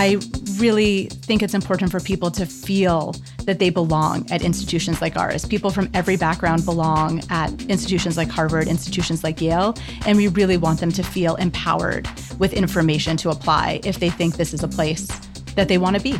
[0.00, 0.20] I
[0.58, 5.44] really think it's important for people to feel that they belong at institutions like ours.
[5.44, 9.74] People from every background belong at institutions like Harvard, institutions like Yale,
[10.06, 12.08] and we really want them to feel empowered
[12.38, 15.08] with information to apply if they think this is a place
[15.56, 16.16] that they want to be.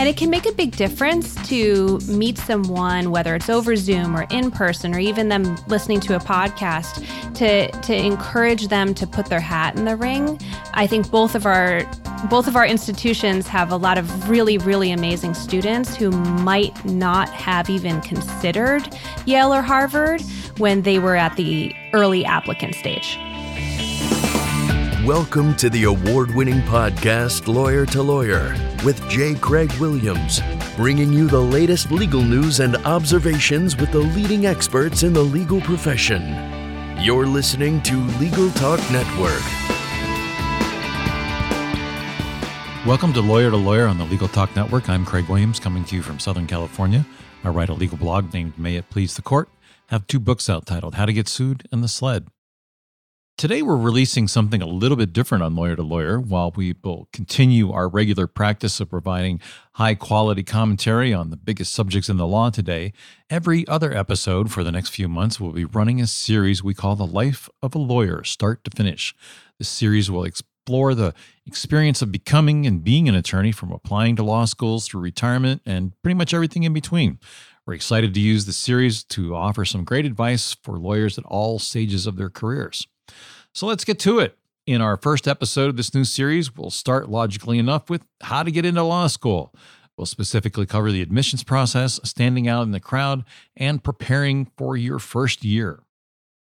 [0.00, 4.22] And it can make a big difference to meet someone, whether it's over Zoom or
[4.30, 7.04] in person, or even them listening to a podcast,
[7.34, 10.40] to to encourage them to put their hat in the ring.
[10.72, 11.82] I think both of our
[12.30, 17.28] both of our institutions have a lot of really, really amazing students who might not
[17.28, 18.96] have even considered
[19.26, 20.22] Yale or Harvard
[20.56, 23.18] when they were at the early applicant stage.
[25.04, 29.34] Welcome to the award winning podcast, Lawyer to Lawyer, with J.
[29.34, 30.40] Craig Williams,
[30.74, 35.60] bringing you the latest legal news and observations with the leading experts in the legal
[35.60, 36.22] profession.
[36.98, 39.42] You're listening to Legal Talk Network.
[42.86, 44.88] Welcome to Lawyer to Lawyer on the Legal Talk Network.
[44.88, 47.04] I'm Craig Williams, coming to you from Southern California.
[47.44, 49.50] I write a legal blog named May It Please the Court.
[49.88, 52.28] Have two books out titled How to Get Sued and The Sled.
[53.40, 56.20] Today, we're releasing something a little bit different on Lawyer to Lawyer.
[56.20, 59.40] While we will continue our regular practice of providing
[59.76, 62.92] high quality commentary on the biggest subjects in the law today,
[63.30, 66.96] every other episode for the next few months will be running a series we call
[66.96, 69.14] The Life of a Lawyer, start to finish.
[69.58, 71.14] This series will explore the
[71.46, 75.94] experience of becoming and being an attorney from applying to law schools through retirement and
[76.02, 77.18] pretty much everything in between.
[77.64, 81.58] We're excited to use the series to offer some great advice for lawyers at all
[81.58, 82.86] stages of their careers.
[83.52, 84.36] So let's get to it.
[84.66, 88.50] In our first episode of this new series, we'll start logically enough with how to
[88.50, 89.54] get into law school.
[89.96, 93.24] We'll specifically cover the admissions process, standing out in the crowd,
[93.56, 95.80] and preparing for your first year.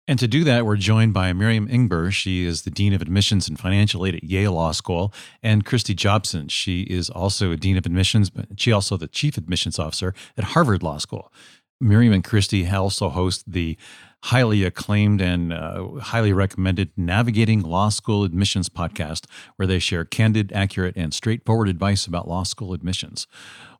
[0.07, 2.11] And to do that, we're joined by Miriam Ingber.
[2.11, 5.13] She is the Dean of Admissions and Financial Aid at Yale Law School,
[5.43, 6.47] and Kristi Jobson.
[6.47, 10.45] She is also a Dean of Admissions, but she also the Chief Admissions Officer at
[10.45, 11.31] Harvard Law School.
[11.79, 13.77] Miriam and Kristi also host the
[14.23, 19.25] highly acclaimed and uh, highly recommended Navigating Law School Admissions podcast,
[19.55, 23.27] where they share candid, accurate, and straightforward advice about law school admissions.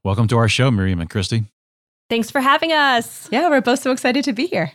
[0.04, 1.46] Welcome to our show, Miriam and Kristi.
[2.10, 3.30] Thanks for having us.
[3.32, 4.72] Yeah, we're both so excited to be here.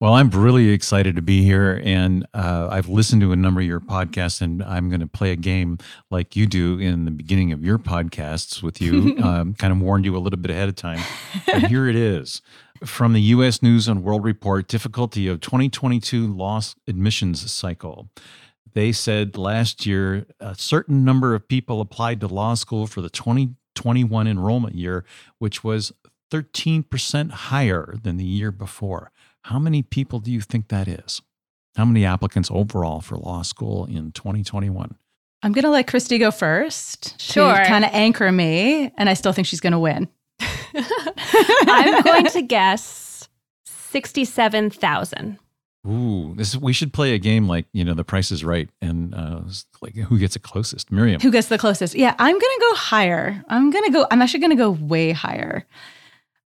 [0.00, 3.66] Well, I'm really excited to be here, and uh, I've listened to a number of
[3.66, 5.78] your podcasts, and I'm going to play a game
[6.10, 9.16] like you do in the beginning of your podcasts with you.
[9.22, 11.00] um, kind of warned you a little bit ahead of time,
[11.46, 12.42] but here it is
[12.84, 13.62] from the U.S.
[13.62, 18.08] News and World Report: Difficulty of 2022 law admissions cycle.
[18.72, 23.10] They said last year a certain number of people applied to law school for the
[23.10, 25.04] 2021 enrollment year,
[25.38, 25.92] which was
[26.32, 29.12] 13% higher than the year before.
[29.42, 31.22] How many people do you think that is?
[31.76, 34.96] How many applicants overall for law school in 2021?
[35.42, 37.20] I'm going to let Kristi go first.
[37.20, 37.54] Sure.
[37.54, 40.08] To kind of anchor me, and I still think she's going to win.
[40.74, 43.28] I'm going to guess
[43.66, 45.38] 67,000.
[45.86, 49.14] Ooh, this we should play a game like you know, The Price is Right, and
[49.14, 49.40] uh,
[49.82, 50.90] like who gets it closest?
[50.90, 51.20] Miriam.
[51.20, 51.94] Who gets the closest?
[51.94, 53.44] Yeah, I'm gonna go higher.
[53.48, 54.06] I'm gonna go.
[54.10, 55.66] I'm actually gonna go way higher.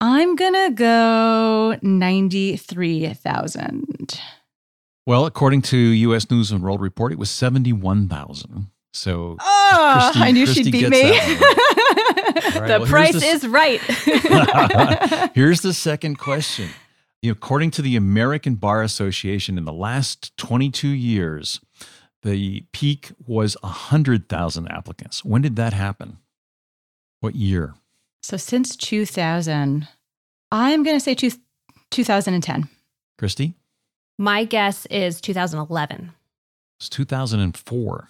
[0.02, 4.20] I'm gonna go ninety-three thousand.
[5.06, 6.30] Well, according to U.S.
[6.30, 8.71] News and World Report, it was seventy-one thousand.
[8.94, 11.02] So, ah, oh, Kristi, I knew Kristi she'd beat me.
[11.02, 12.56] that one.
[12.56, 13.81] All right, the well, price the- is right.
[15.35, 16.69] Here's the second question.
[17.24, 21.62] According to the American Bar Association, in the last 22 years,
[22.24, 25.23] the peak was 100,000 applicants.
[25.23, 26.18] When did that happen?
[27.19, 27.75] What year?
[28.23, 29.88] So since 2000,
[30.52, 31.31] I'm gonna say two,
[31.91, 32.68] 2010.
[33.19, 33.53] Kristi?
[34.18, 36.12] My guess is 2011.
[36.79, 38.09] It's 2004.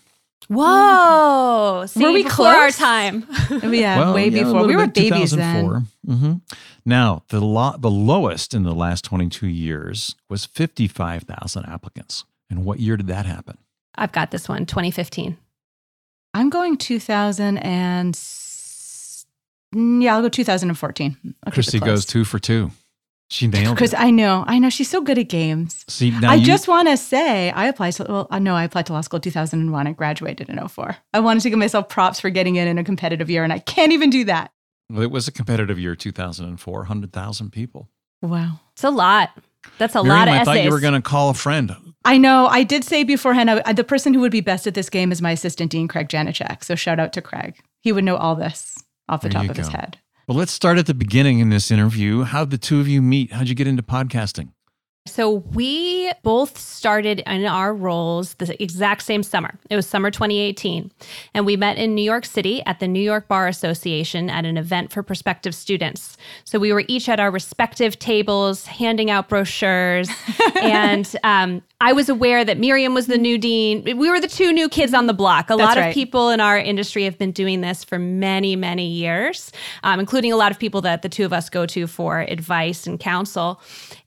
[0.49, 1.85] Whoa.
[1.87, 3.25] See, Were we before our time.
[3.63, 5.65] Yeah, Well, way yeah, before we were bit, babies then.
[5.65, 5.83] 2004.
[6.15, 6.41] Mhm.
[6.85, 12.25] Now, the, lo- the lowest in the last 22 years was 55,000 applicants.
[12.49, 13.57] And what year did that happen?
[13.95, 15.37] I've got this one, 2015.
[16.33, 19.25] I'm going 2000 and s-
[19.73, 21.35] yeah, I'll go 2014.
[21.45, 22.71] I'll Kristi goes two for two.
[23.31, 23.99] She nailed Because it.
[23.99, 25.85] I know, I know she's so good at games.
[25.87, 28.87] See, now I you, just want to say I applied to, well, no, I applied
[28.87, 29.87] to law school 2001.
[29.87, 30.97] I graduated in 04.
[31.13, 33.59] I wanted to give myself props for getting in in a competitive year, and I
[33.59, 34.51] can't even do that.
[34.89, 37.87] Well, it was a competitive year, 2004, 100,000 people.
[38.21, 38.59] Wow.
[38.73, 39.29] It's a lot.
[39.77, 40.45] That's a Miriam, lot of I essays.
[40.45, 41.73] thought you were going to call a friend.
[42.03, 42.47] I know.
[42.47, 45.09] I did say beforehand, I, I- the person who would be best at this game
[45.11, 46.65] is my assistant dean, Craig Janacek.
[46.65, 47.55] So shout out to Craig.
[47.79, 48.75] He would know all this
[49.07, 49.97] off the There top of his head.
[50.31, 52.23] Well, let's start at the beginning in this interview.
[52.23, 53.33] How'd the two of you meet?
[53.33, 54.53] How'd you get into podcasting?
[55.07, 59.57] So we both started in our roles the exact same summer.
[59.71, 60.91] It was summer 2018.
[61.33, 64.57] And we met in New York City at the New York Bar Association at an
[64.57, 66.17] event for prospective students.
[66.43, 70.07] So we were each at our respective tables handing out brochures.
[70.61, 73.83] and um, I was aware that Miriam was the new dean.
[73.83, 75.49] We were the two new kids on the block.
[75.49, 75.87] A That's lot right.
[75.87, 79.51] of people in our industry have been doing this for many, many years,
[79.81, 82.85] um, including a lot of people that the two of us go to for advice
[82.85, 83.59] and counsel.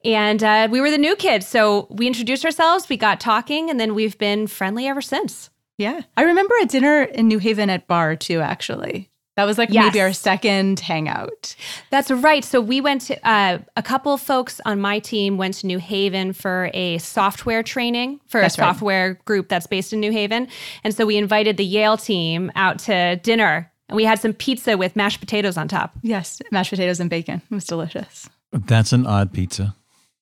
[0.05, 1.47] And uh, we were the new kids.
[1.47, 5.51] So we introduced ourselves, we got talking, and then we've been friendly ever since.
[5.79, 6.03] Yeah.
[6.17, 9.11] I remember a dinner in New Haven at Bar too, actually.
[9.37, 11.57] That was like maybe our second hangout.
[11.91, 12.45] That's right.
[12.45, 15.81] So we went to uh, a couple of folks on my team went to New
[15.81, 18.69] Haven for a software training for That's a right.
[18.69, 20.47] software group that's based in New Haven,
[20.85, 24.77] and so we invited the Yale team out to dinner, and we had some pizza
[24.77, 25.97] with mashed potatoes on top.
[26.03, 27.43] Yes, mashed potatoes and bacon.
[27.51, 28.31] It was delicious.
[28.53, 29.75] That's an odd pizza.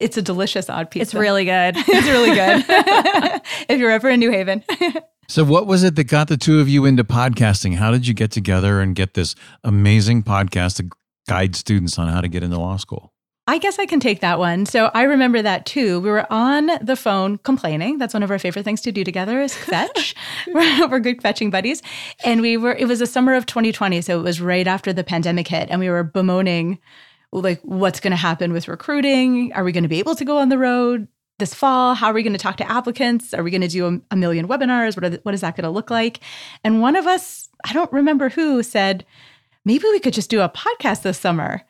[0.03, 1.03] It's a delicious odd pizza.
[1.03, 1.77] It's really good.
[1.79, 3.41] it's really good.
[3.69, 4.65] if you're ever in New Haven.
[5.29, 7.77] So, what was it that got the two of you into podcasting?
[7.77, 9.35] How did you get together and get this
[9.65, 10.91] amazing podcast to
[11.29, 13.13] guide students on how to get into law school?
[13.49, 14.67] I guess I can take that one.
[14.67, 16.01] So I remember that too.
[16.01, 17.99] We were on the phone complaining.
[17.99, 20.15] That's one of our favorite things to do together is fetch.
[20.47, 21.83] we're, we're good fetching buddies.
[22.25, 24.01] And we were, it was the summer of 2020.
[24.01, 25.71] So it was right after the pandemic hit.
[25.71, 26.79] And we were bemoaning
[27.41, 29.53] like what's going to happen with recruiting.
[29.55, 31.09] Are we going to be able to go on the road
[31.39, 31.95] this fall?
[31.95, 33.33] How are we going to talk to applicants?
[33.33, 35.01] Are we going to do a, a million webinars?
[35.01, 36.21] What, the, what is that going to look like?
[36.63, 39.05] And one of us, I don't remember who, said,
[39.65, 41.63] maybe we could just do a podcast this summer.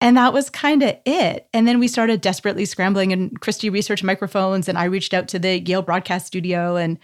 [0.00, 1.48] And that was kind of it.
[1.52, 5.40] And then we started desperately scrambling, and Christy researched microphones, and I reached out to
[5.40, 6.98] the Yale Broadcast Studio, and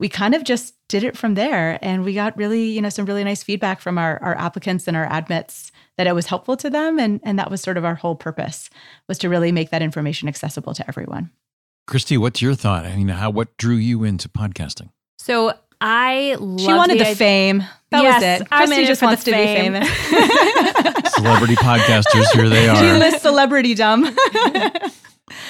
[0.00, 1.78] we kind of just did it from there.
[1.80, 4.96] And we got really, you know, some really nice feedback from our, our applicants and
[4.96, 6.98] our admits that it was helpful to them.
[6.98, 8.70] And, and that was sort of our whole purpose
[9.08, 11.30] was to really make that information accessible to everyone.
[11.88, 12.84] Kristi, what's your thought?
[12.86, 14.90] I mean, how what drew you into podcasting?
[15.18, 17.58] So I love She wanted the, idea- fame.
[17.90, 18.48] That Yes, was it.
[18.50, 19.88] I'm Kristi it just wants to be famous.
[21.14, 22.98] Celebrity podcasters, here they She are.
[22.98, 24.04] lists celebrity dumb.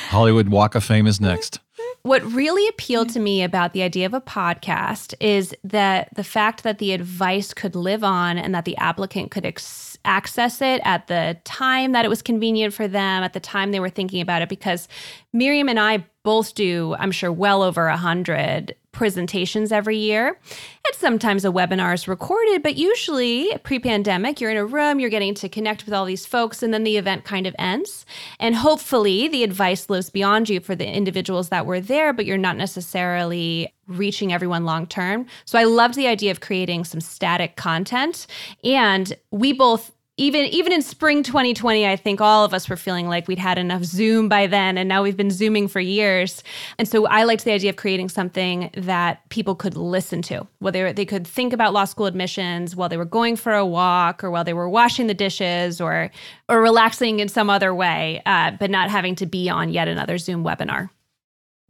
[0.09, 1.61] Hollywood Walk of Fame is next.
[2.03, 6.63] What really appealed to me about the idea of a podcast is that the fact
[6.65, 11.07] that the advice could live on and that the applicant could ex- access it at
[11.07, 14.43] the time that it was convenient for them, at the time they were thinking about
[14.43, 14.49] it.
[14.49, 14.89] Because
[15.33, 20.29] Miriam and I both do, I'm sure, well over a hundred presentations every year.
[20.29, 25.11] And sometimes a webinar is recorded, but usually pre pandemic, you're in a room, you're
[25.11, 28.07] getting to connect with all these folks, and then the event kind of ends.
[28.39, 32.39] And hopefully the advice lives beyond you for the individuals that were there, but you're
[32.39, 35.27] not necessarily reaching everyone long term.
[35.45, 38.27] So I loved the idea of creating some static content.
[38.63, 39.93] And we both
[40.23, 43.59] even even in spring 2020 i think all of us were feeling like we'd had
[43.59, 46.45] enough zoom by then and now we've been zooming for years
[46.79, 50.93] and so i liked the idea of creating something that people could listen to whether
[50.93, 54.31] they could think about law school admissions while they were going for a walk or
[54.31, 56.11] while they were washing the dishes or
[56.49, 60.19] or relaxing in some other way uh, but not having to be on yet another
[60.19, 60.89] zoom webinar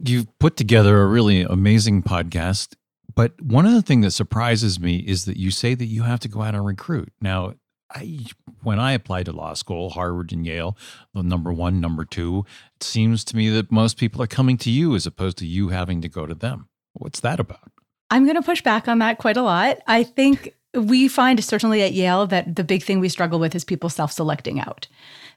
[0.05, 2.75] You've put together a really amazing podcast,
[3.15, 6.19] but one of the things that surprises me is that you say that you have
[6.21, 7.13] to go out and recruit.
[7.21, 7.53] Now,
[7.93, 8.25] I,
[8.63, 10.77] when I applied to law school, Harvard and Yale,
[11.13, 12.45] the number one, number two,
[12.75, 15.69] it seems to me that most people are coming to you as opposed to you
[15.69, 16.67] having to go to them.
[16.93, 17.71] What's that about?
[18.09, 19.79] I'm going to push back on that quite a lot.
[19.87, 23.63] I think we find, certainly at Yale, that the big thing we struggle with is
[23.63, 24.87] people self selecting out.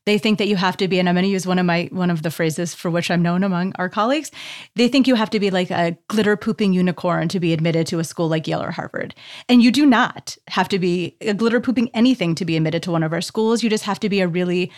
[0.06, 1.88] They think that you have to be, and I'm going to use one of my
[1.92, 4.30] one of the phrases for which I'm known among our colleagues.
[4.76, 7.98] They think you have to be like a glitter pooping unicorn to be admitted to
[7.98, 9.14] a school like Yale or Harvard,
[9.48, 12.92] and you do not have to be a glitter pooping anything to be admitted to
[12.92, 13.62] one of our schools.
[13.62, 14.70] You just have to be a really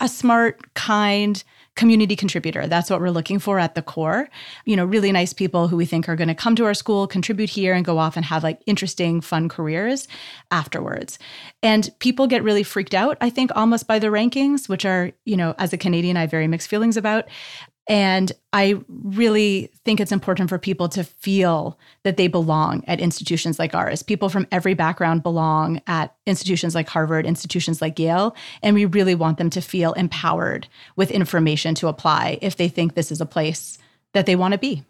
[0.00, 1.42] a smart, kind
[1.76, 2.66] community contributor.
[2.66, 4.28] That's what we're looking for at the core.
[4.64, 7.06] You know, really nice people who we think are going to come to our school,
[7.06, 10.08] contribute here, and go off and have like interesting, fun careers
[10.50, 11.18] afterwards.
[11.62, 15.36] And people get really freaked out, I think, almost by the rankings, which are, you
[15.36, 17.26] know, as a Canadian, I have very mixed feelings about.
[17.88, 23.58] And I really think it's important for people to feel that they belong at institutions
[23.58, 24.02] like ours.
[24.02, 28.34] People from every background belong at institutions like Harvard, institutions like Yale.
[28.62, 30.66] And we really want them to feel empowered
[30.96, 33.78] with information to apply if they think this is a place
[34.14, 34.84] that they want to be.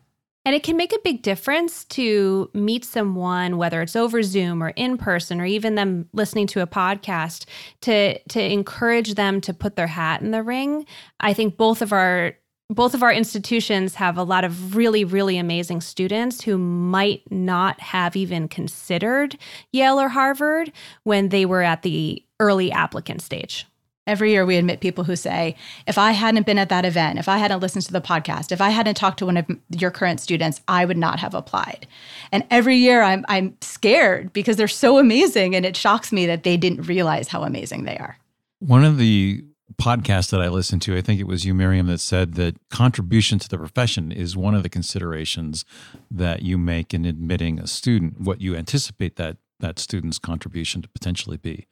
[0.47, 4.69] And it can make a big difference to meet someone, whether it's over Zoom or
[4.69, 7.47] in person, or even them listening to a podcast,
[7.81, 10.87] to to encourage them to put their hat in the ring.
[11.19, 12.35] I think both of our
[12.69, 17.81] both of our institutions have a lot of really, really amazing students who might not
[17.81, 19.39] have even considered
[19.73, 20.73] Yale or Harvard
[21.05, 23.67] when they were at the early applicant stage.
[24.09, 25.57] Every year, we admit people who say,
[25.89, 28.61] if I hadn't been at that event, if I hadn't listened to the podcast, if
[28.61, 31.89] I hadn't talked to one of your current students, I would not have applied.
[32.31, 35.57] And every year, I'm, I'm scared because they're so amazing.
[35.57, 38.17] And it shocks me that they didn't realize how amazing they are.
[38.61, 39.45] One of the
[39.81, 43.39] podcasts that I listened to, I think it was you, Miriam, that said that contribution
[43.39, 45.65] to the profession is one of the considerations
[46.11, 50.89] that you make in admitting a student, what you anticipate that that student's contribution to
[50.89, 51.67] potentially be.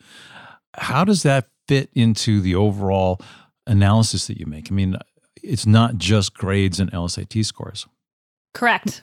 [0.74, 3.20] How does that fit into the overall
[3.66, 4.70] analysis that you make?
[4.70, 4.96] I mean,
[5.42, 7.86] it's not just grades and LSAT scores.
[8.54, 9.02] Correct.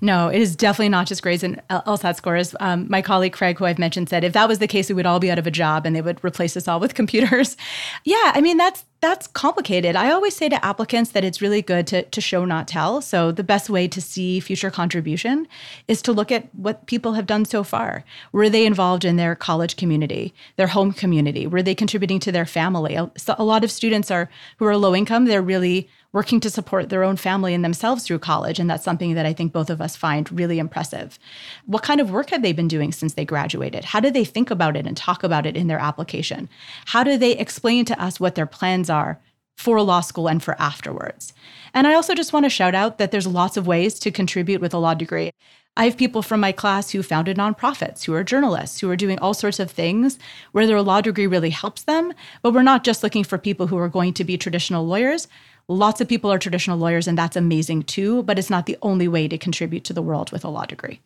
[0.00, 2.54] No, it is definitely not just grades and LSAT scores.
[2.60, 5.06] Um, my colleague Craig, who I've mentioned, said if that was the case, we would
[5.06, 7.56] all be out of a job and they would replace us all with computers.
[8.04, 9.96] yeah, I mean that's that's complicated.
[9.96, 13.02] I always say to applicants that it's really good to, to show, not tell.
[13.02, 15.46] So the best way to see future contribution
[15.88, 18.02] is to look at what people have done so far.
[18.32, 21.46] Were they involved in their college community, their home community?
[21.46, 22.94] Were they contributing to their family?
[22.94, 25.26] A, a lot of students are who are low income.
[25.26, 28.60] They're really working to support their own family and themselves through college.
[28.60, 31.18] And that's something that I think both of us find really impressive.
[31.66, 33.84] What kind of work have they been doing since they graduated?
[33.84, 36.48] How do they think about it and talk about it in their application?
[36.86, 39.20] How do they explain to us what their plans are
[39.56, 41.32] for law school and for afterwards?
[41.74, 44.60] And I also just want to shout out that there's lots of ways to contribute
[44.60, 45.32] with a law degree.
[45.76, 49.18] I have people from my class who founded nonprofits, who are journalists, who are doing
[49.18, 50.20] all sorts of things
[50.52, 52.12] where their law degree really helps them.
[52.42, 55.26] But we're not just looking for people who are going to be traditional lawyers.
[55.66, 59.08] Lots of people are traditional lawyers, and that's amazing too, but it's not the only
[59.08, 61.00] way to contribute to the world with a law degree.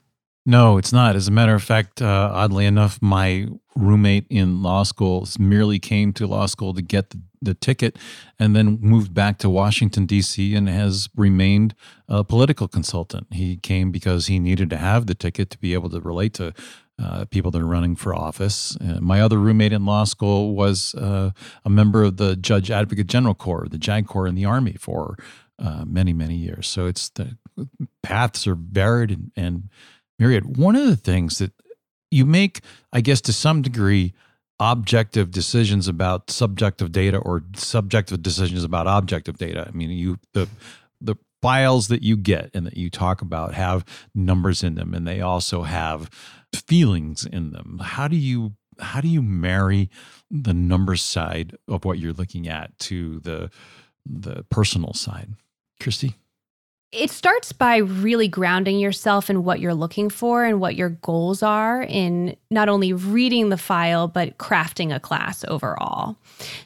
[0.49, 1.14] No, it's not.
[1.14, 6.11] As a matter of fact, uh, oddly enough, my roommate in law school merely came
[6.14, 7.99] to law school to get the, the ticket
[8.38, 11.75] and then moved back to Washington, D.C., and has remained
[12.09, 13.26] a political consultant.
[13.31, 16.55] He came because he needed to have the ticket to be able to relate to
[16.99, 18.75] uh, people that are running for office.
[18.81, 21.31] Uh, my other roommate in law school was uh,
[21.67, 25.19] a member of the Judge Advocate General Corps, the JAG Corps in the Army for
[25.59, 26.67] uh, many, many years.
[26.67, 27.37] So it's the
[28.02, 29.69] paths are varied and, and
[30.19, 30.57] myriad.
[30.57, 31.53] One of the things that
[32.11, 32.61] you make,
[32.93, 34.15] I guess, to some degree,
[34.61, 39.67] objective decisions about subjective data or subjective decisions about objective data.
[39.69, 40.49] I mean, you the
[41.01, 43.85] the files that you get and that you talk about have
[44.15, 46.11] numbers in them and they also have
[46.53, 47.81] feelings in them.
[47.83, 49.91] How do you how do you marry
[50.31, 53.51] the number side of what you're looking at to the
[54.05, 55.35] the personal side?
[55.81, 56.15] Kristi?
[56.90, 61.42] It starts by really grounding yourself in what you're looking for and what your goals
[61.42, 66.16] are in not only reading the file, but crafting a class overall.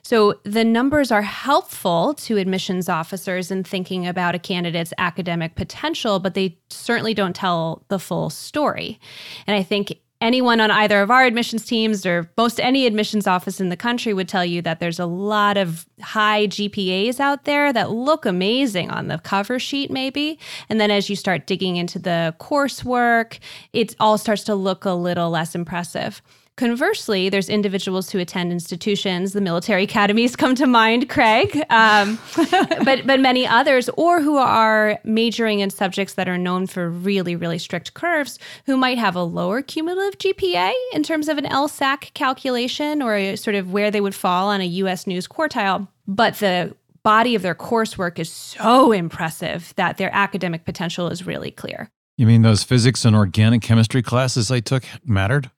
[0.03, 6.21] So the numbers are helpful to admissions officers in thinking about a candidate's academic potential,
[6.21, 9.01] but they certainly don't tell the full story.
[9.49, 13.61] And I think anyone on either of our admissions teams or most any admissions office
[13.61, 17.73] in the country would tell you that there's a lot of high GPAs out there
[17.73, 20.39] that look amazing on the cover sheet, maybe.
[20.69, 23.41] And then as you start digging into the coursework,
[23.73, 26.23] it all starts to look a little less impressive.
[26.57, 32.19] Conversely, there's individuals who attend institutions, the military academies come to mind, Craig, um,
[32.85, 37.35] but but many others, or who are majoring in subjects that are known for really
[37.37, 42.13] really strict curves, who might have a lower cumulative GPA in terms of an LSAC
[42.13, 45.07] calculation or a, sort of where they would fall on a U.S.
[45.07, 51.09] News quartile, but the body of their coursework is so impressive that their academic potential
[51.09, 51.91] is really clear.
[52.19, 55.51] You mean those physics and organic chemistry classes I took mattered?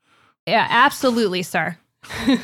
[0.46, 1.76] Yeah, absolutely, sir.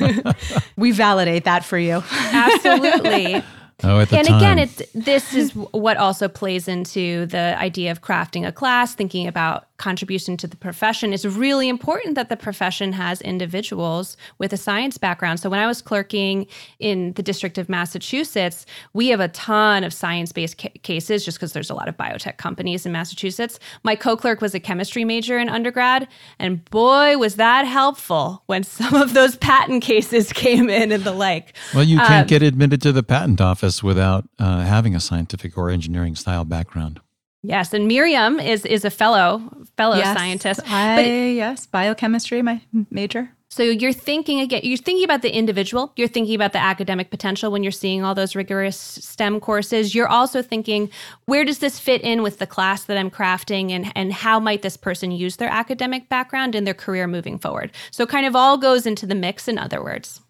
[0.76, 2.02] we validate that for you.
[2.10, 3.42] Absolutely.
[3.82, 4.36] Oh, at the and time.
[4.36, 9.26] again, it's this is what also plays into the idea of crafting a class, thinking
[9.26, 11.12] about contribution to the profession.
[11.12, 15.40] It's really important that the profession has individuals with a science background.
[15.40, 16.46] So when I was clerking
[16.78, 21.54] in the District of Massachusetts, we have a ton of science-based ca- cases just because
[21.54, 23.58] there's a lot of biotech companies in Massachusetts.
[23.82, 26.06] My co-clerk was a chemistry major in undergrad,
[26.38, 31.12] and boy, was that helpful when some of those patent cases came in and the
[31.12, 31.56] like.
[31.74, 35.56] Well, you can't um, get admitted to the patent office without uh, having a scientific
[35.56, 37.00] or engineering style background.
[37.42, 39.42] Yes, and Miriam is is a fellow
[39.76, 40.60] fellow yes, scientist.
[40.66, 43.30] I, but, yes, biochemistry, my major.
[43.52, 47.50] So you're thinking again, you're thinking about the individual, you're thinking about the academic potential
[47.50, 49.92] when you're seeing all those rigorous STEM courses.
[49.92, 50.88] You're also thinking,
[51.24, 54.62] where does this fit in with the class that I'm crafting and, and how might
[54.62, 57.72] this person use their academic background in their career moving forward?
[57.90, 60.20] So kind of all goes into the mix, in other words.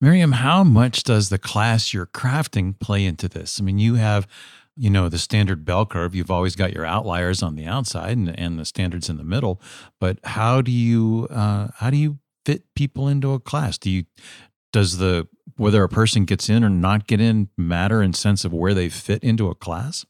[0.00, 3.60] Miriam, how much does the class you're crafting play into this?
[3.60, 4.26] I mean, you have
[4.76, 8.38] you know the standard bell curve you've always got your outliers on the outside and,
[8.38, 9.60] and the standards in the middle
[10.00, 14.04] but how do you uh, how do you fit people into a class do you
[14.72, 18.52] does the whether a person gets in or not get in matter in sense of
[18.52, 20.04] where they fit into a class?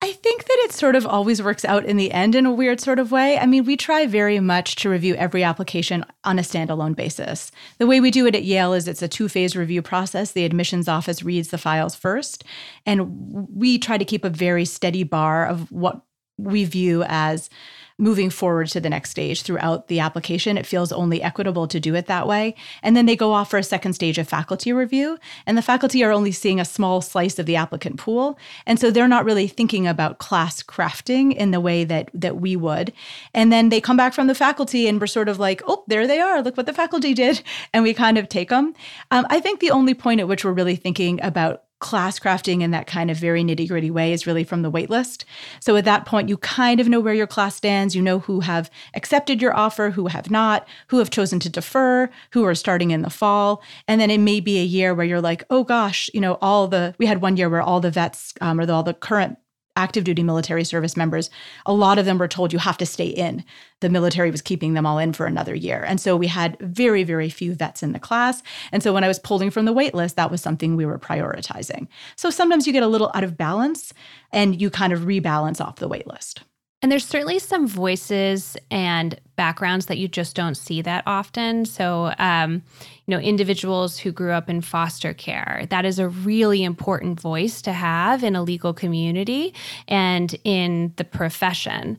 [0.00, 2.80] I think that it sort of always works out in the end in a weird
[2.80, 3.36] sort of way.
[3.36, 7.50] I mean, we try very much to review every application on a standalone basis.
[7.78, 10.32] The way we do it at Yale is it's a two phase review process.
[10.32, 12.44] The admissions office reads the files first,
[12.86, 16.02] and we try to keep a very steady bar of what
[16.38, 17.50] we view as
[17.98, 20.56] moving forward to the next stage throughout the application.
[20.56, 22.54] It feels only equitable to do it that way.
[22.82, 25.18] And then they go off for a second stage of faculty review.
[25.46, 28.38] And the faculty are only seeing a small slice of the applicant pool.
[28.66, 32.54] And so they're not really thinking about class crafting in the way that, that we
[32.54, 32.92] would.
[33.34, 36.06] And then they come back from the faculty and we're sort of like, oh, there
[36.06, 36.40] they are.
[36.40, 37.42] Look what the faculty did.
[37.72, 38.74] And we kind of take them.
[39.10, 42.70] Um, I think the only point at which we're really thinking about class crafting in
[42.72, 45.24] that kind of very nitty gritty way is really from the waitlist.
[45.60, 47.94] So at that point, you kind of know where your class stands.
[47.94, 52.10] You know who have accepted your offer, who have not, who have chosen to defer,
[52.32, 53.62] who are starting in the fall.
[53.86, 56.66] And then it may be a year where you're like, oh gosh, you know, all
[56.68, 59.38] the, we had one year where all the vets um, or the, all the current
[59.78, 61.30] active duty military service members,
[61.64, 63.44] a lot of them were told you have to stay in.
[63.80, 65.84] The military was keeping them all in for another year.
[65.84, 68.42] And so we had very, very few vets in the class.
[68.72, 70.98] And so when I was pulling from the wait list, that was something we were
[70.98, 71.86] prioritizing.
[72.16, 73.94] So sometimes you get a little out of balance
[74.32, 76.42] and you kind of rebalance off the wait list.
[76.80, 81.64] And there's certainly some voices and backgrounds that you just don't see that often.
[81.64, 82.62] So, um,
[83.06, 87.60] you know, individuals who grew up in foster care, that is a really important voice
[87.62, 89.54] to have in a legal community
[89.88, 91.98] and in the profession.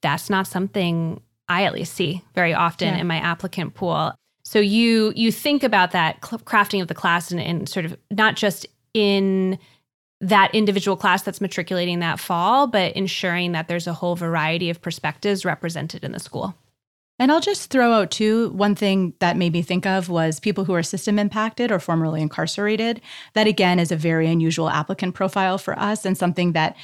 [0.00, 3.00] That's not something I at least see very often yeah.
[3.00, 4.14] in my applicant pool.
[4.42, 8.34] So you you think about that crafting of the class and, and sort of not
[8.34, 9.58] just in
[10.20, 14.82] that individual class that's matriculating that fall, but ensuring that there's a whole variety of
[14.82, 16.54] perspectives represented in the school.
[17.20, 20.64] And I'll just throw out too one thing that made me think of was people
[20.64, 23.00] who are system impacted or formerly incarcerated.
[23.34, 26.76] That again is a very unusual applicant profile for us and something that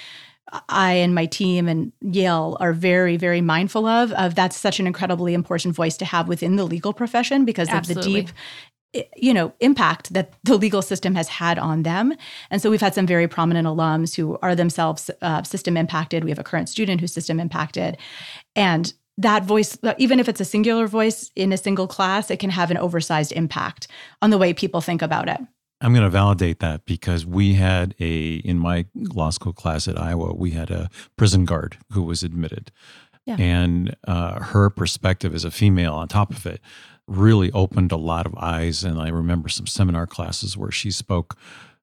[0.68, 4.12] I and my team and Yale are very, very mindful of.
[4.12, 8.20] Of that's such an incredibly important voice to have within the legal profession because Absolutely.
[8.20, 8.36] of the deep
[9.16, 12.14] you know impact that the legal system has had on them.
[12.50, 16.24] And so we've had some very prominent alums who are themselves uh, system impacted.
[16.24, 17.96] We have a current student who's system impacted.
[18.56, 22.50] And that voice even if it's a singular voice in a single class it can
[22.50, 23.86] have an oversized impact
[24.20, 25.40] on the way people think about it.
[25.80, 30.00] I'm going to validate that because we had a in my law school class at
[30.00, 32.72] iowa we had a prison guard who was admitted.
[33.26, 33.36] Yeah.
[33.38, 36.60] and uh, her perspective as a female on top of it
[37.06, 38.84] really opened a lot of eyes.
[38.84, 41.36] And I remember some seminar classes where she spoke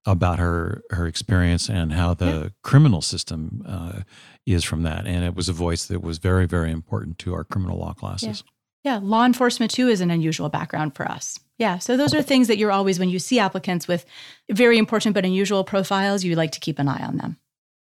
[0.06, 2.50] about her her experience and how the yeah.
[2.64, 4.02] criminal system uh,
[4.46, 5.06] is from that.
[5.06, 8.44] And it was a voice that was very, very important to our criminal law classes.
[8.84, 8.94] Yeah.
[8.96, 9.00] yeah.
[9.04, 11.40] law enforcement too is an unusual background for us.
[11.60, 14.04] Yeah, so those are things that you're always when you see applicants with
[14.50, 17.38] very important but unusual profiles, you like to keep an eye on them.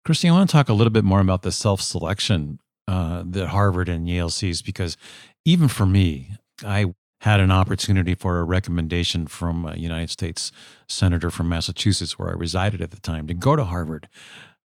[0.06, 3.46] Kristi, I want to talk a little bit more about the self selection uh, that
[3.46, 4.98] Harvard and Yale sees because
[5.46, 6.92] even for me, I
[7.22, 10.50] had an opportunity for a recommendation from a United States
[10.88, 14.08] senator from Massachusetts, where I resided at the time, to go to Harvard.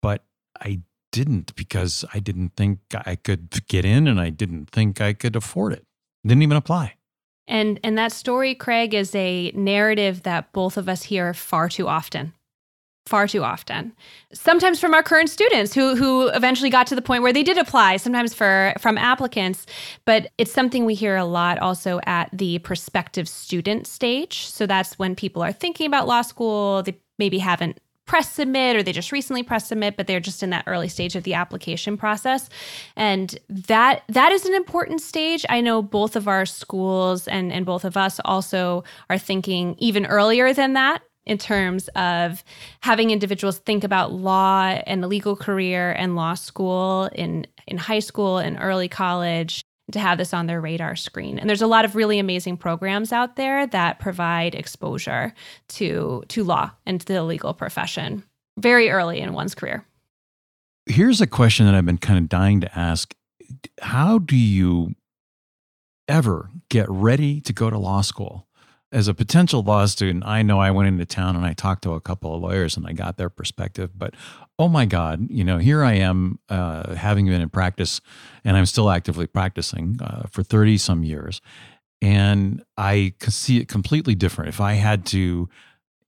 [0.01, 0.25] But
[0.61, 5.15] I didn't because I didn't think I could get in and I didn't think I
[5.15, 5.85] could afford it.
[6.25, 6.95] Didn't even apply.
[7.49, 11.89] And and that story, Craig, is a narrative that both of us hear far too
[11.89, 12.35] often
[13.07, 13.93] far too often.
[14.33, 17.59] Sometimes from our current students who who eventually got to the point where they did
[17.59, 19.67] apply, sometimes for from applicants,
[20.05, 24.47] but it's something we hear a lot also at the prospective student stage.
[24.47, 28.83] So that's when people are thinking about law school, they maybe haven't press submit or
[28.83, 31.97] they just recently press submit but they're just in that early stage of the application
[31.97, 32.51] process
[32.97, 37.65] and that that is an important stage i know both of our schools and and
[37.65, 42.45] both of us also are thinking even earlier than that in terms of
[42.81, 47.99] having individuals think about law and the legal career and law school in in high
[48.01, 51.39] school and early college to have this on their radar screen.
[51.39, 55.35] And there's a lot of really amazing programs out there that provide exposure
[55.69, 58.25] to to law and to the legal profession
[58.59, 59.85] very early in one's career.
[60.87, 63.15] Here's a question that I've been kind of dying to ask.
[63.81, 64.95] How do you
[66.09, 68.47] ever get ready to go to law school?
[68.95, 71.95] As a potential law student, I know I went into town and I talked to
[71.95, 73.91] a couple of lawyers and I got their perspective.
[73.99, 74.15] But
[74.57, 78.01] oh my God, you know, here I am uh, having been in practice
[78.45, 81.41] and I'm still actively practicing uh, for 30 some years.
[82.01, 84.51] And I see it completely different.
[84.51, 85.49] If I had to,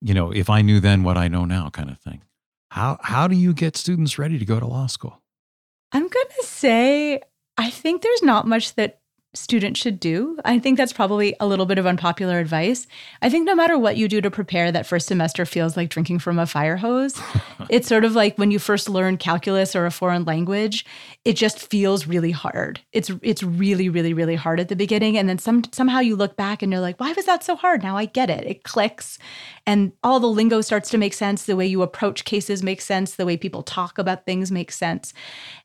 [0.00, 2.22] you know, if I knew then what I know now, kind of thing.
[2.70, 5.20] How, how do you get students ready to go to law school?
[5.90, 7.20] I'm to say,
[7.56, 9.00] I think there's not much that
[9.36, 10.38] students should do.
[10.44, 12.86] I think that's probably a little bit of unpopular advice.
[13.22, 16.20] I think no matter what you do to prepare, that first semester feels like drinking
[16.20, 17.20] from a fire hose.
[17.68, 20.84] it's sort of like when you first learn calculus or a foreign language,
[21.24, 22.80] it just feels really hard.
[22.92, 26.36] It's it's really really really hard at the beginning and then some somehow you look
[26.36, 28.46] back and you're like, "Why was that so hard?" Now I get it.
[28.46, 29.18] It clicks
[29.66, 33.16] and all the lingo starts to make sense, the way you approach cases makes sense,
[33.16, 35.12] the way people talk about things makes sense.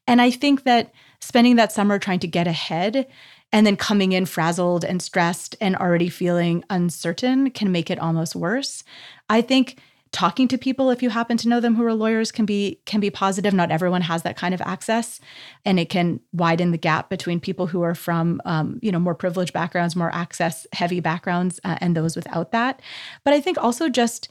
[0.08, 3.08] And I think that spending that summer trying to get ahead
[3.52, 8.36] and then coming in frazzled and stressed and already feeling uncertain can make it almost
[8.36, 8.84] worse.
[9.30, 9.80] I think
[10.12, 13.00] talking to people if you happen to know them who are lawyers can be can
[13.00, 13.54] be positive.
[13.54, 15.20] Not everyone has that kind of access
[15.66, 19.16] and it can widen the gap between people who are from um, you know more
[19.16, 22.82] privileged backgrounds more access heavy backgrounds uh, and those without that.
[23.24, 24.30] But i think also just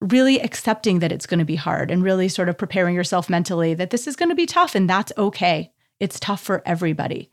[0.00, 3.74] really accepting that it's going to be hard and really sort of preparing yourself mentally
[3.74, 5.72] that this is going to be tough and that's okay.
[5.98, 7.32] It's tough for everybody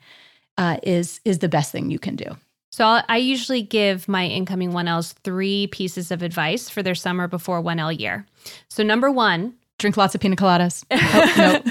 [0.58, 2.38] uh, is is the best thing you can do.
[2.72, 7.28] So I'll, i usually give my incoming 1Ls three pieces of advice for their summer
[7.28, 8.26] before 1L year.
[8.68, 10.84] So number one, drink lots of pina coladas.
[10.92, 11.62] oh,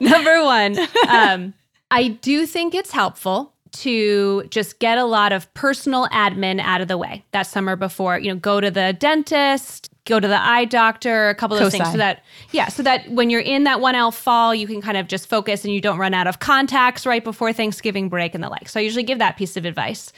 [0.00, 1.54] number one, um,
[1.90, 6.88] I do think it's helpful to just get a lot of personal admin out of
[6.88, 10.64] the way that summer before, you know, go to the dentist, go to the eye
[10.64, 14.12] doctor, a couple of things so that yeah, so that when you're in that 1L
[14.12, 17.24] fall, you can kind of just focus and you don't run out of contacts right
[17.24, 18.68] before Thanksgiving break and the like.
[18.68, 20.12] So I usually give that piece of advice.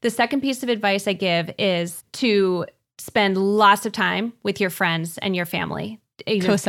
[0.00, 2.66] The second piece of advice I give is to
[2.98, 6.00] spend lots of time with your friends and your family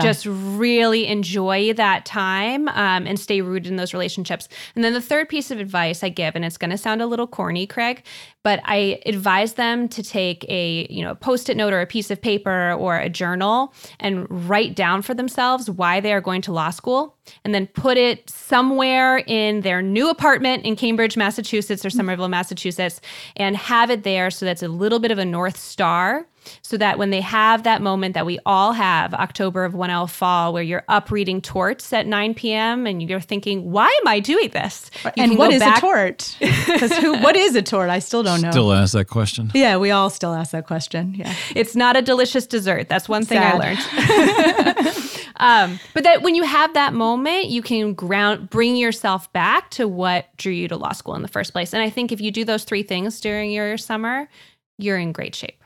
[0.03, 4.47] just really enjoy that time um, and stay rooted in those relationships.
[4.75, 7.07] And then the third piece of advice I give, and it's going to sound a
[7.07, 8.03] little corny, Craig,
[8.43, 12.21] but I advise them to take a you know post-it note or a piece of
[12.21, 16.69] paper or a journal and write down for themselves why they are going to law
[16.69, 22.29] school, and then put it somewhere in their new apartment in Cambridge, Massachusetts, or Somerville,
[22.29, 23.01] Massachusetts,
[23.35, 26.25] and have it there so that's a little bit of a north star
[26.61, 30.53] so that when they have that moment that we all have, October of 1L fall,
[30.53, 32.85] where you're up reading torts at 9 p.m.
[32.85, 34.91] and you're thinking, why am I doing this?
[35.03, 36.37] You and what is back- a tort?
[36.69, 37.17] Because who?
[37.19, 37.89] What is a tort?
[37.89, 38.51] I still don't know.
[38.51, 39.51] Still ask that question.
[39.53, 41.15] Yeah, we all still ask that question.
[41.15, 42.89] Yeah, it's not a delicious dessert.
[42.89, 43.55] That's one thing Sad.
[43.55, 44.89] I learned.
[45.37, 49.87] um, but that when you have that moment, you can ground, bring yourself back to
[49.87, 51.73] what drew you to law school in the first place.
[51.73, 54.29] And I think if you do those three things during your summer,
[54.77, 55.58] you're in great shape.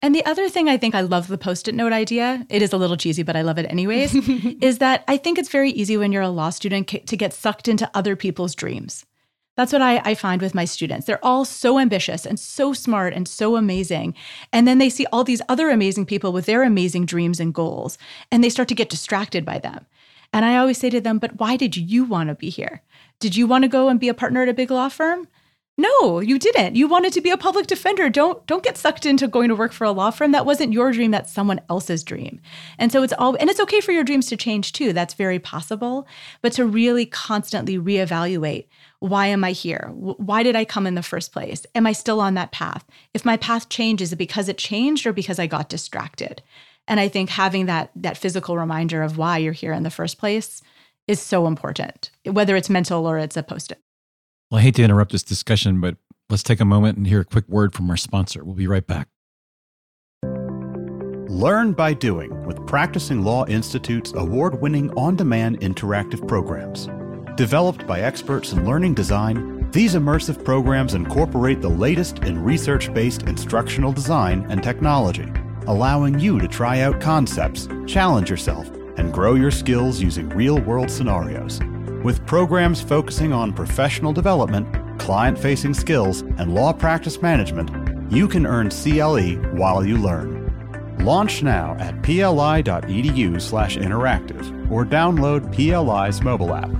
[0.00, 2.72] And the other thing I think I love the post it note idea, it is
[2.72, 4.14] a little cheesy, but I love it anyways,
[4.62, 7.66] is that I think it's very easy when you're a law student to get sucked
[7.66, 9.04] into other people's dreams.
[9.56, 11.06] That's what I, I, find with my students.
[11.06, 14.14] They're all so ambitious and so smart and so amazing.
[14.52, 17.98] And then they see all these other amazing people with their amazing dreams and goals,
[18.30, 19.84] and they start to get distracted by them.
[20.32, 22.82] And I always say to them, but why did you want to be here?
[23.18, 25.26] Did you want to go and be a partner at a big law firm?
[25.80, 26.74] No, you didn't.
[26.74, 28.10] You wanted to be a public defender.
[28.10, 30.32] Don't don't get sucked into going to work for a law firm.
[30.32, 32.40] That wasn't your dream, that's someone else's dream.
[32.80, 34.92] And so it's all and it's okay for your dreams to change too.
[34.92, 36.08] That's very possible,
[36.42, 38.66] but to really constantly reevaluate,
[38.98, 39.92] why am I here?
[39.94, 41.64] Why did I come in the first place?
[41.76, 42.84] Am I still on that path?
[43.14, 46.42] If my path changes, is it because it changed or because I got distracted?
[46.88, 50.18] And I think having that that physical reminder of why you're here in the first
[50.18, 50.60] place
[51.06, 53.80] is so important, whether it's mental or it's a post-it.
[54.50, 55.96] Well, I hate to interrupt this discussion, but
[56.30, 58.44] let's take a moment and hear a quick word from our sponsor.
[58.44, 59.08] We'll be right back.
[61.28, 66.88] Learn by doing with Practicing Law Institute's award winning on demand interactive programs.
[67.36, 73.24] Developed by experts in learning design, these immersive programs incorporate the latest in research based
[73.24, 75.30] instructional design and technology,
[75.66, 80.90] allowing you to try out concepts, challenge yourself, and grow your skills using real world
[80.90, 81.60] scenarios.
[82.04, 84.68] With programs focusing on professional development,
[85.00, 87.72] client facing skills, and law practice management,
[88.12, 90.96] you can earn CLE while you learn.
[91.00, 96.70] Launch now at pli.edu/interactive or download PLI's mobile app.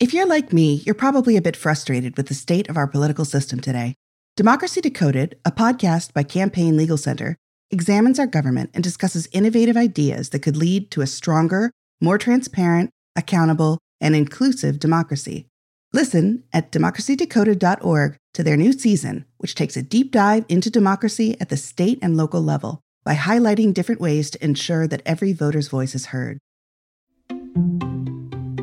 [0.00, 3.26] If you're like me, you're probably a bit frustrated with the state of our political
[3.26, 3.94] system today.
[4.36, 7.36] Democracy Decoded, a podcast by Campaign Legal Center,
[7.74, 12.90] examines our government and discusses innovative ideas that could lead to a stronger, more transparent,
[13.16, 15.48] accountable, and inclusive democracy.
[15.92, 21.48] Listen at democracydecoded.org to their new season, which takes a deep dive into democracy at
[21.48, 25.94] the state and local level by highlighting different ways to ensure that every voter's voice
[25.94, 26.38] is heard.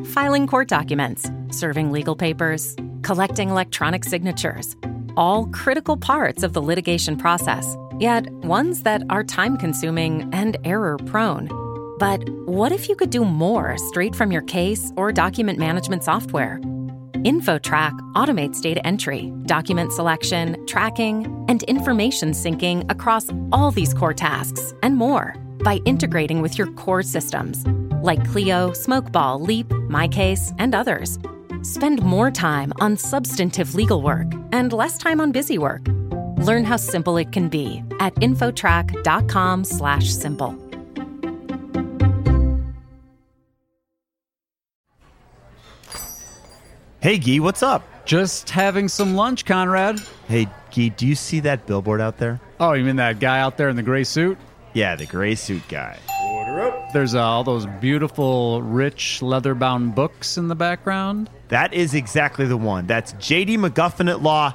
[0.06, 4.76] Filing court documents, serving legal papers, collecting electronic signatures,
[5.16, 10.96] all critical parts of the litigation process yet ones that are time consuming and error
[11.06, 11.48] prone.
[11.98, 16.60] But what if you could do more straight from your case or document management software?
[17.24, 24.74] InfoTrack automates data entry, document selection, tracking, and information syncing across all these core tasks
[24.82, 27.64] and more by integrating with your core systems
[28.02, 31.18] like Clio, Smokeball, Leap, MyCase, and others.
[31.62, 35.82] Spend more time on substantive legal work and less time on busy work.
[36.42, 40.58] Learn how simple it can be at infotrack.com slash simple.
[47.00, 47.82] Hey, Gee, what's up?
[48.04, 50.00] Just having some lunch, Conrad.
[50.28, 52.40] Hey, Gee, do you see that billboard out there?
[52.60, 54.38] Oh, you mean that guy out there in the gray suit?
[54.72, 55.98] Yeah, the gray suit guy.
[56.24, 56.92] Order up.
[56.92, 61.28] There's uh, all those beautiful, rich, leather bound books in the background.
[61.48, 62.86] That is exactly the one.
[62.86, 64.54] That's JD McGuffin at Law.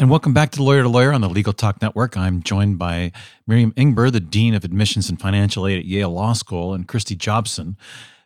[0.00, 2.16] And welcome back to Lawyer to Lawyer on the Legal Talk Network.
[2.16, 3.12] I'm joined by
[3.46, 7.18] Miriam Ingber, the Dean of Admissions and Financial Aid at Yale Law School, and Kristi
[7.18, 7.76] Jobson.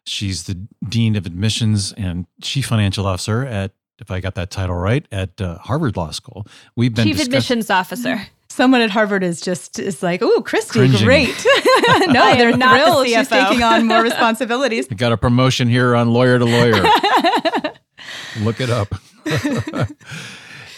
[0.07, 4.77] She's the Dean of Admissions and Chief Financial Officer at if I got that title
[4.77, 6.47] right, at uh, Harvard Law School.
[6.77, 8.23] We've been chief discuss- admissions officer.
[8.49, 11.05] Someone at Harvard is just is like, oh, Kristi, Cringing.
[11.05, 11.27] great.
[12.07, 13.07] no, they're not thrilled.
[13.07, 14.87] The She's taking on more responsibilities.
[14.93, 16.85] I got a promotion here on lawyer to lawyer.
[18.43, 18.95] Look it up.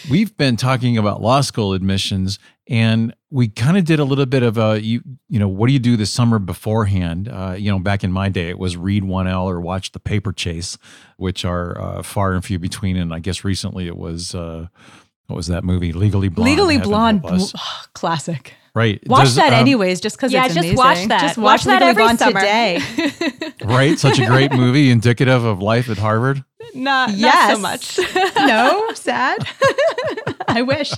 [0.09, 4.43] We've been talking about law school admissions, and we kind of did a little bit
[4.43, 7.27] of a you you know what do you do the summer beforehand?
[7.27, 9.99] Uh, you know, back in my day, it was read one L or watch the
[9.99, 10.77] paper chase,
[11.17, 12.95] which are uh, far and few between.
[12.95, 14.67] And I guess recently it was uh,
[15.27, 15.91] what was that movie?
[15.91, 16.49] Legally Blonde.
[16.49, 17.51] Legally Blonde, oh,
[17.93, 18.53] classic.
[18.77, 19.01] Right.
[19.07, 20.77] Watch Does, that um, anyways, just because yeah, it's just amazing.
[20.77, 21.21] watch that.
[21.21, 22.39] Just watch, watch that every summer.
[22.39, 22.79] today.
[23.65, 23.97] right.
[23.97, 26.45] Such a great movie, indicative of life at Harvard.
[26.75, 27.59] Not, yes.
[27.59, 28.35] not so much.
[28.35, 29.47] no, sad.
[30.47, 30.91] I wish.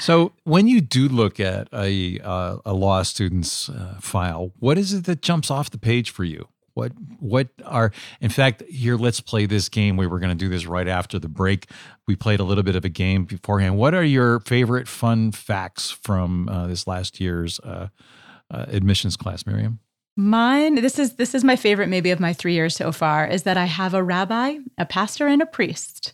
[0.00, 4.92] so, when you do look at a uh, a law student's uh, file, what is
[4.92, 6.48] it that jumps off the page for you?
[6.78, 8.96] What what are in fact here?
[8.96, 9.96] Let's play this game.
[9.96, 11.66] We were going to do this right after the break.
[12.06, 13.76] We played a little bit of a game beforehand.
[13.76, 17.88] What are your favorite fun facts from uh, this last year's uh,
[18.48, 19.80] uh, admissions class, Miriam?
[20.16, 23.42] Mine, this is this is my favorite maybe of my three years so far, is
[23.42, 26.12] that I have a rabbi, a pastor, and a priest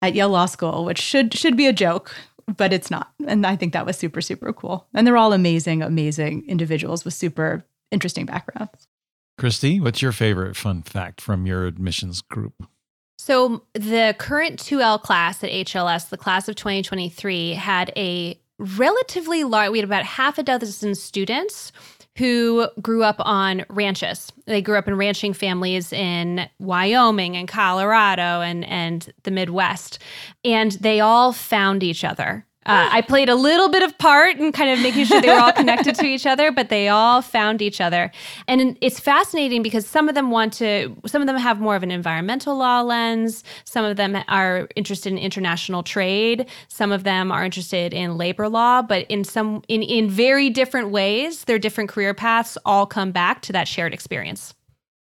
[0.00, 2.16] at Yale Law School, which should should be a joke,
[2.56, 3.12] but it's not.
[3.26, 4.86] And I think that was super, super cool.
[4.94, 8.88] And they're all amazing, amazing individuals with super interesting backgrounds.
[9.38, 12.66] Kristi, what's your favorite fun fact from your admissions group?
[13.18, 19.70] So, the current 2L class at HLS, the class of 2023, had a relatively large,
[19.70, 21.72] we had about half a dozen students
[22.18, 24.32] who grew up on ranches.
[24.44, 29.98] They grew up in ranching families in Wyoming and Colorado and, and the Midwest.
[30.44, 34.52] And they all found each other uh, I played a little bit of part in
[34.52, 37.60] kind of making sure they were all connected to each other, but they all found
[37.60, 38.12] each other.
[38.46, 41.82] And it's fascinating because some of them want to, some of them have more of
[41.82, 43.42] an environmental law lens.
[43.64, 46.46] Some of them are interested in international trade.
[46.68, 50.90] Some of them are interested in labor law, but in some, in, in very different
[50.90, 54.54] ways, their different career paths all come back to that shared experience.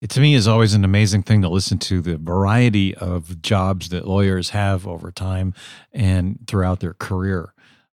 [0.02, 3.90] It to me is always an amazing thing to listen to the variety of jobs
[3.90, 5.54] that lawyers have over time
[5.92, 7.54] and throughout their career.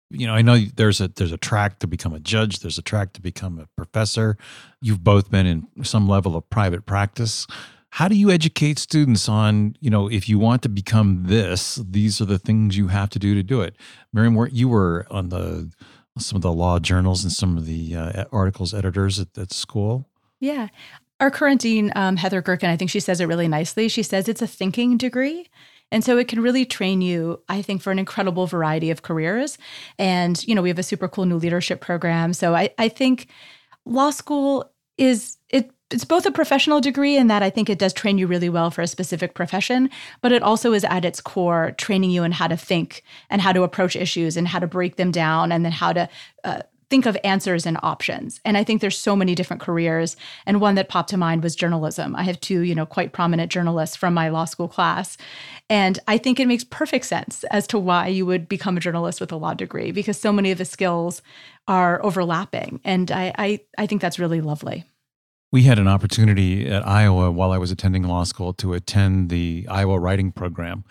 [0.10, 2.82] You know, I know there's a there's a track to become a judge, there's a
[2.82, 4.38] track to become a professor.
[4.82, 7.48] You've both been in some level of private practice.
[7.92, 12.20] How do you educate students on, you know, if you want to become this, these
[12.20, 13.78] are the things you have to do to do it?
[14.12, 15.72] Miriam, you were on the
[16.18, 20.10] some of the law journals and some of the uh, articles editors at, at school.
[20.44, 20.68] Yeah.
[21.24, 23.88] Our current dean, um, Heather Gerken, I think she says it really nicely.
[23.88, 25.48] She says it's a thinking degree.
[25.90, 29.58] And so it can really train you, I think, for an incredible variety of careers.
[29.98, 32.34] And, you know, we have a super cool new leadership program.
[32.34, 33.28] So I, I think
[33.86, 37.94] law school is it it's both a professional degree in that I think it does
[37.94, 39.90] train you really well for a specific profession,
[40.22, 43.54] but it also is at its core training you in how to think and how
[43.54, 46.10] to approach issues and how to break them down and then how to
[46.44, 48.40] uh, think of answers and options.
[48.46, 50.16] And I think there's so many different careers.
[50.46, 52.16] And one that popped to mind was journalism.
[52.16, 55.18] I have two, you know, quite prominent journalists from my law school class.
[55.72, 59.20] And I think it makes perfect sense as to why you would become a journalist
[59.20, 61.24] with a law degree because so many of the skills
[61.68, 62.80] are overlapping.
[62.84, 64.84] And I I, I think that's really lovely.
[65.52, 69.66] We had an opportunity at Iowa while I was attending law school to attend the
[69.68, 70.84] Iowa writing program.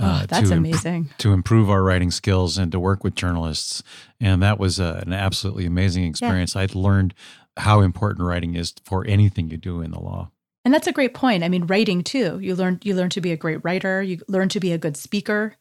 [0.00, 1.10] Oh, that's to imp- amazing.
[1.18, 3.82] to improve our writing skills and to work with journalists.
[4.20, 6.56] And that was uh, an absolutely amazing experience.
[6.56, 7.14] I'd learned
[7.56, 10.30] how important writing is for anything you do in the law.
[10.64, 11.42] And that's a great point.
[11.42, 12.38] I mean, writing too.
[12.40, 14.96] You learn you learn to be a great writer, you learn to be a good
[14.96, 15.56] speaker.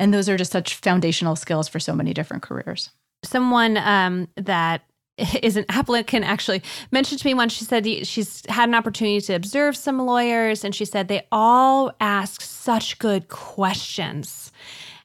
[0.00, 2.90] And those are just such foundational skills for so many different careers.
[3.24, 4.82] Someone um, that
[5.42, 7.52] is an applicant actually mentioned to me once.
[7.52, 11.92] She said she's had an opportunity to observe some lawyers and she said they all
[12.00, 14.52] ask such good questions.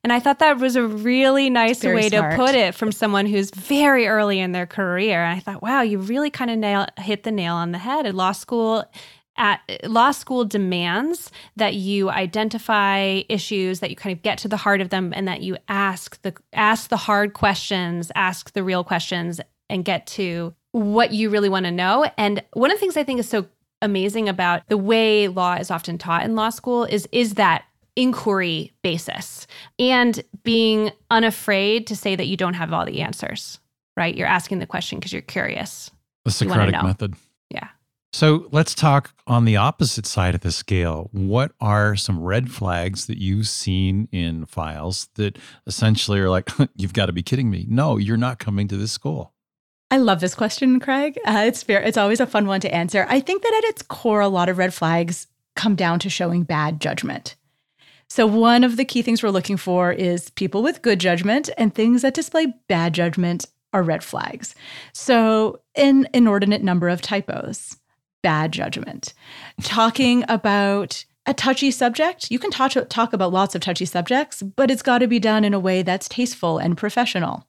[0.04, 2.32] And i thought that was a really nice Very way smart.
[2.32, 5.24] to put it from someone who's very early in their career.
[5.24, 8.06] And i thought wow you really kind of nail hit the nail on the head.
[8.06, 8.86] At law school
[9.36, 14.58] at law school demands that you identify issues that you kind of get to the
[14.58, 18.84] heart of them and that you ask the ask the hard questions ask the real
[18.84, 22.98] questions and get to what you really want to know and one of the things
[22.98, 23.46] i think is so
[23.82, 27.64] amazing about the way law is often taught in law school is is that
[27.96, 29.48] inquiry basis
[29.80, 33.60] and being unafraid to say that you don't have all the answers
[33.96, 35.90] right you're asking the question because you're curious
[36.26, 37.16] The Socratic method.
[37.50, 37.70] yeah
[38.14, 41.10] So let's talk on the opposite side of the scale.
[41.12, 46.94] What are some red flags that you've seen in files that essentially are like, you've
[46.94, 47.66] got to be kidding me?
[47.68, 49.34] No, you're not coming to this school.
[49.90, 51.18] I love this question, Craig.
[51.26, 51.82] Uh, it's fair.
[51.82, 53.06] It's always a fun one to answer.
[53.10, 56.44] I think that at its core, a lot of red flags come down to showing
[56.44, 57.36] bad judgment.
[58.10, 61.74] So one of the key things we're looking for is people with good judgment, and
[61.74, 64.56] things that display bad judgment are red flags.
[64.94, 67.78] So an inordinate number of typos,
[68.24, 69.14] bad judgment.
[69.62, 74.72] Talking about a touchy subject, you can talk, talk about lots of touchy subjects, but
[74.72, 77.46] it's got to be done in a way that's tasteful and professional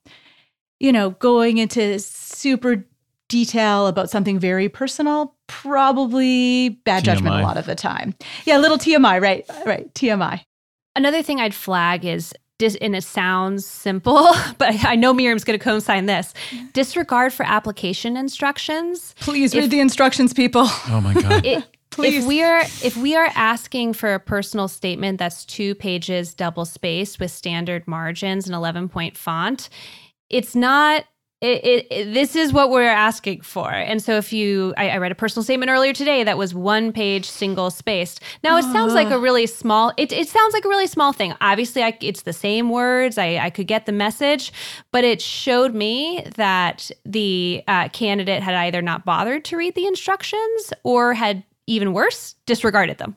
[0.81, 2.85] you know, going into super
[3.29, 8.15] detail about something very personal, probably bad judgment a lot of the time.
[8.45, 9.45] Yeah, a little TMI, right?
[9.67, 10.41] Right, TMI.
[10.97, 15.59] Another thing I'd flag is, dis- and it sounds simple, but I know Miriam's going
[15.59, 16.33] to co-sign this:
[16.73, 19.15] disregard for application instructions.
[19.21, 20.67] Please If- read the instructions, people.
[20.89, 21.45] Oh my God.
[21.45, 22.23] It, Please.
[22.23, 26.65] If we are if we are asking for a personal statement that's two pages double
[26.65, 29.69] spaced with standard margins and 11 point font,
[30.31, 31.05] it's not.
[31.41, 33.71] It, it, it- this is what we're asking for.
[33.71, 36.91] And so if you, I, I read a personal statement earlier today that was one
[36.93, 38.21] page single spaced.
[38.43, 41.35] Now it sounds like a really small, it, it sounds like a really small thing.
[41.41, 43.19] Obviously I, it's the same words.
[43.19, 44.53] I, I could get the message,
[44.91, 49.87] but it showed me that the uh, candidate had either not bothered to read the
[49.87, 53.15] instructions or had even worse, disregarded them.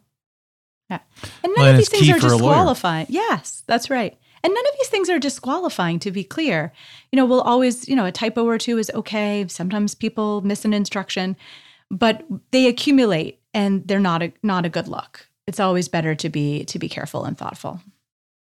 [0.91, 0.99] Yeah.
[1.43, 3.07] And none Well, of and these things are for a disqualifying.
[3.09, 4.15] Yes, that's right.
[4.43, 6.73] And none of these things are disqualifying, to be clear.
[7.11, 9.45] You know, we'll always, you know, a typo or two is okay.
[9.47, 11.35] Sometimes people miss an instruction,
[11.89, 15.27] but they accumulate and they're not a not a good look.
[15.47, 17.81] It's always better to be to be careful and thoughtful.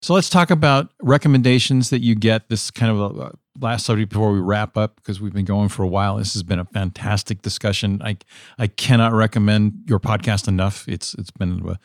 [0.02, 2.48] So let's talk about recommendations that you get.
[2.48, 5.82] This kind of a last subject before we wrap up because we've been going for
[5.82, 6.16] a while.
[6.16, 8.00] This has been a fantastic discussion.
[8.04, 8.18] I
[8.58, 10.86] I cannot recommend your podcast enough.
[10.88, 11.76] It's it's been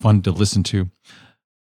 [0.00, 0.90] fun to listen to.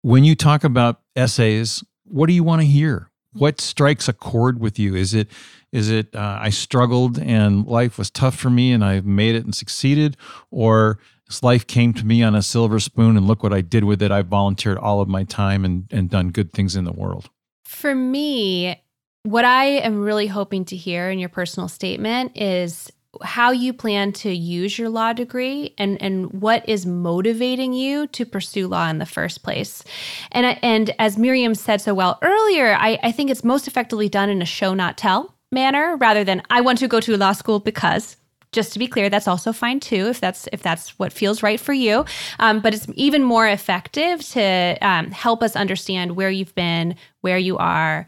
[0.03, 3.09] When you talk about essays, what do you want to hear?
[3.35, 4.95] What strikes a chord with you?
[4.97, 5.29] Is it
[5.71, 9.45] is it uh, I struggled and life was tough for me and I've made it
[9.45, 10.17] and succeeded,
[10.51, 10.99] or
[11.41, 14.11] life came to me on a silver spoon and look what I did with it.
[14.11, 17.31] I volunteered all of my time and and done good things in the world.
[17.65, 18.83] For me,
[19.23, 22.91] what I am really hoping to hear in your personal statement is
[23.23, 28.25] how you plan to use your law degree and and what is motivating you to
[28.25, 29.85] pursue law in the first place.
[30.31, 34.31] And and as Miriam said so well earlier, I, I think it's most effectively done
[34.31, 37.61] in a show not tell manner rather than I want to go to law school
[37.61, 38.17] because
[38.53, 41.61] just to be clear that's also fine too if that's if that's what feels right
[41.61, 42.05] for you
[42.39, 47.39] um, but it's even more effective to um, help us understand where you've been where
[47.39, 48.07] you are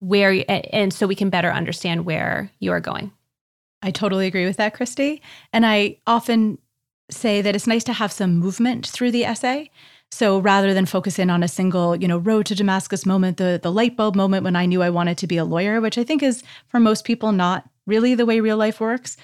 [0.00, 3.10] where and so we can better understand where you're going
[3.82, 5.20] I totally agree with that, Kristi.
[5.52, 6.58] And I often
[7.10, 9.70] say that it's nice to have some movement through the essay.
[10.10, 13.60] So rather than focus in on a single, you know, road to Damascus moment, the
[13.62, 16.04] the light bulb moment when I knew I wanted to be a lawyer, which I
[16.04, 19.16] think is for most people not really the way real life works.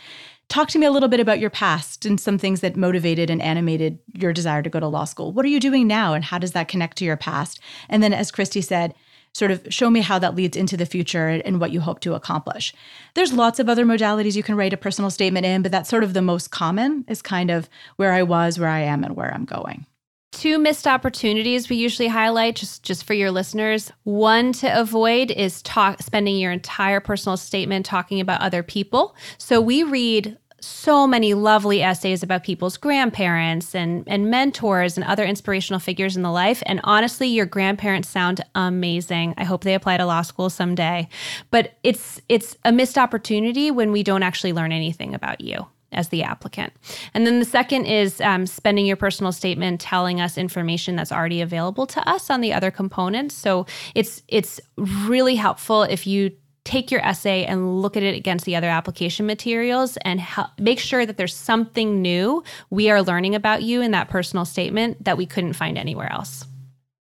[0.48, 3.40] Talk to me a little bit about your past and some things that motivated and
[3.40, 5.33] animated your desire to go to law school.
[5.33, 7.60] What are you doing now and how does that connect to your past?
[7.88, 8.94] And then as Kristi said,
[9.35, 12.14] sort of show me how that leads into the future and what you hope to
[12.14, 12.72] accomplish.
[13.14, 16.04] There's lots of other modalities you can write a personal statement in, but that's sort
[16.04, 19.35] of the most common is kind of where I was, where I am, and where
[19.35, 19.87] I'm going.
[20.32, 25.62] two missed opportunities we usually highlight just just for your listeners one to avoid is
[25.62, 31.35] talk spending your entire personal statement talking about other people so we read so many
[31.35, 36.62] lovely essays about people's grandparents and, and mentors and other inspirational figures in the life.
[36.67, 39.35] And honestly, your grandparents sound amazing.
[39.37, 41.08] I hope they apply to law school someday.
[41.50, 46.08] But it's it's a missed opportunity when we don't actually learn anything about you as
[46.08, 46.73] the applicant.
[47.15, 51.40] And then the second is um, spending your personal statement telling us information that's already
[51.40, 53.35] available to us on the other components.
[53.35, 56.33] So it's it's really helpful if you
[56.65, 60.79] take your essay and look at it against the other application materials and help, make
[60.79, 65.17] sure that there's something new we are learning about you in that personal statement that
[65.17, 66.46] we couldn't find anywhere else.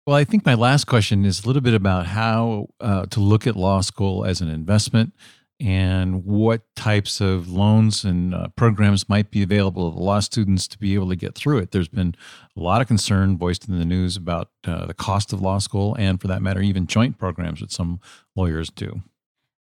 [0.07, 3.47] Well, I think my last question is a little bit about how uh, to look
[3.47, 5.13] at law school as an investment
[5.59, 10.79] and what types of loans and uh, programs might be available to law students to
[10.79, 11.73] be able to get through it.
[11.73, 12.15] There's been
[12.57, 15.97] a lot of concern voiced in the news about uh, the cost of law school,
[15.99, 18.01] and for that matter, even joint programs that some
[18.35, 19.03] lawyers do.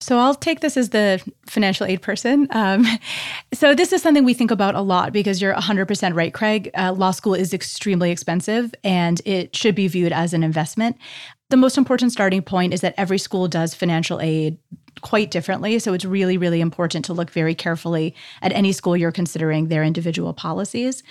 [0.02, 2.48] So I'll take this as the financial aid person.
[2.50, 2.86] Um,
[3.54, 6.70] so this is something we think about a lot because you're 100% right, Craig.
[6.76, 10.96] Uh, law school is extremely expensive and it should be viewed as an investment.
[11.50, 14.58] The most important starting point is that every school does financial aid
[15.00, 15.78] quite differently.
[15.78, 19.82] So it's really, really important to look very carefully at any school you're considering their
[19.82, 21.02] individual policies.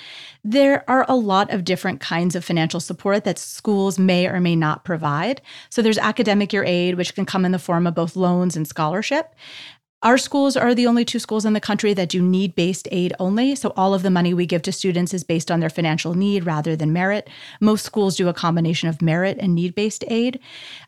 [0.44, 4.56] There are a lot of different kinds of financial support that schools may or may
[4.56, 5.42] not provide.
[5.70, 8.68] So there's academic year aid, which can come in the form of both loans and
[8.68, 9.36] scholarship.
[10.04, 13.14] Our schools are the only two schools in the country that do need based aid
[13.20, 13.54] only.
[13.54, 16.44] So all of the money we give to students is based on their financial need
[16.44, 17.30] rather than merit.
[17.60, 20.40] Most schools do a combination of merit and need based aid.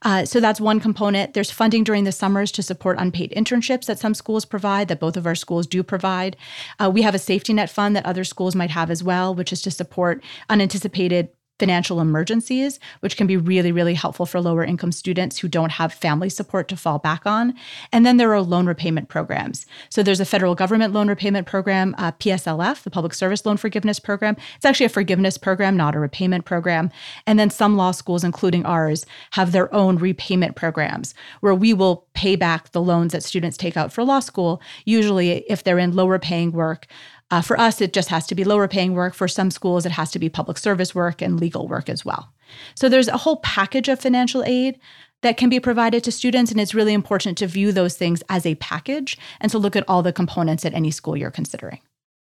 [0.02, 1.36] Uh, so that's one component.
[1.36, 5.16] There's funding during the summers to support unpaid internships that some schools provide, that both
[5.16, 6.36] of our schools do provide.
[6.80, 9.54] Uh, we have a safety net fund that other schools might have as well, which
[9.54, 11.30] is to support unanticipated
[11.64, 15.94] financial emergencies, which can be really, really helpful for lower income students who don't have
[15.94, 17.54] family support to fall back on.
[17.94, 19.66] And then there are loan repayment programs.
[19.88, 23.98] So there's a federal government loan repayment program, uh, PSLF, the Public Service Loan Forgiveness
[23.98, 24.36] Program.
[24.58, 26.92] It's actually a forgiveness program, not a repayment program.
[27.26, 32.06] And then some law schools, including ours, have their own repayment programs where we will
[32.14, 35.96] pay back the loans that students take out for law school, usually if they're in
[35.96, 36.88] lower paying work
[37.34, 39.16] uh, for us, it just has to be lower paying work.
[39.16, 42.32] For some schools, it has to be public service work and legal work as well.
[42.76, 44.80] So there's a whole package of financial aid
[45.24, 48.46] that can be provided to students, and it's really important to view those things as
[48.46, 51.80] a package and to look at all the components at any school you're considering.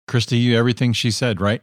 [0.08, 1.60] Kristi, you everything she said, right?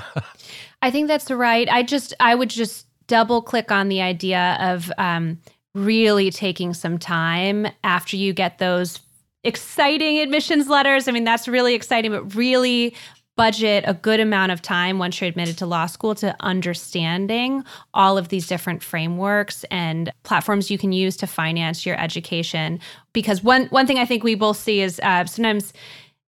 [0.80, 1.68] I think that's right.
[1.68, 5.38] I just I would just double click on the idea of um,
[5.74, 9.00] really taking some time after you get those
[9.44, 11.08] exciting admissions letters.
[11.08, 12.94] I mean, that's really exciting, but really
[13.36, 17.64] budget a good amount of time once you're admitted to law school to understanding
[17.94, 22.78] all of these different frameworks and platforms you can use to finance your education.
[23.14, 25.72] Because one one thing I think we both see is uh, sometimes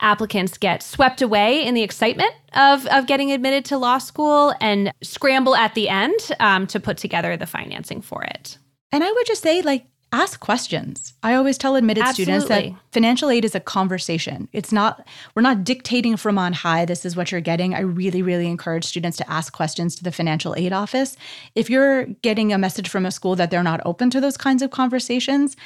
[0.00, 4.92] applicants get swept away in the excitement of, of getting admitted to law school and
[5.02, 8.58] scramble at the end um, to put together the financing for it.
[8.92, 9.86] And I would just say, like,
[10.16, 11.14] ask questions.
[11.22, 12.40] I always tell admitted Absolutely.
[12.40, 14.48] students that financial aid is a conversation.
[14.52, 17.74] It's not, we're not dictating from on high, this is what you're getting.
[17.74, 21.16] I really, really encourage students to ask questions to the financial aid office.
[21.54, 24.62] If you're getting a message from a school that they're not open to those kinds
[24.62, 25.56] of conversations,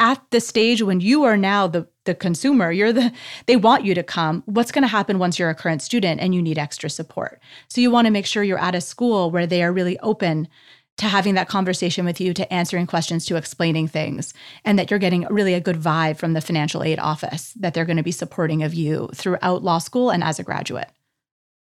[0.00, 3.12] at the stage when you are now the the consumer you're the
[3.44, 6.34] they want you to come what's going to happen once you're a current student and
[6.34, 7.38] you need extra support
[7.68, 10.48] so you want to make sure you're at a school where they are really open
[11.00, 14.34] to having that conversation with you, to answering questions, to explaining things,
[14.66, 17.86] and that you're getting really a good vibe from the financial aid office that they're
[17.86, 20.90] going to be supporting of you throughout law school and as a graduate.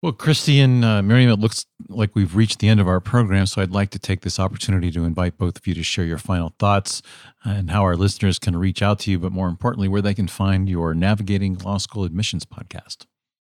[0.02, 3.44] Well, Kristi and uh, Miriam, it looks like we've reached the end of our program.
[3.44, 6.16] So I'd like to take this opportunity to invite both of you to share your
[6.16, 7.02] final thoughts
[7.44, 10.28] and how our listeners can reach out to you, but more importantly, where they can
[10.28, 13.04] find your Navigating Law School Admissions podcast.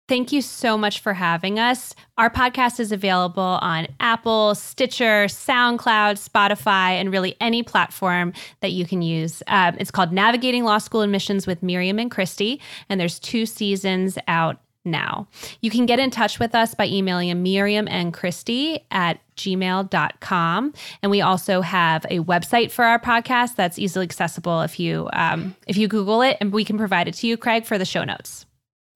[0.09, 1.95] Thank you so much for having us.
[2.19, 8.85] Our podcast is available on Apple, Stitcher, SoundCloud, Spotify, and really any platform that you
[8.85, 9.43] can use.
[9.47, 14.19] Um, it's called Navigating Law School Admissions with Miriam and Kristi, and there's two seasons
[14.27, 15.29] out now.
[15.61, 20.75] You can get in touch with us by emailing Miriam and Kristi at gmail.com.
[21.03, 25.55] And we also have a website for our podcast that's easily accessible if you um,
[25.67, 28.05] if you Google it, and we can provide it to you, Craig, for the show
[28.05, 28.47] notes.